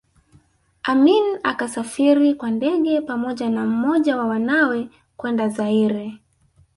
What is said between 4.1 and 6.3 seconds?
wa wanawe kwenda Zaire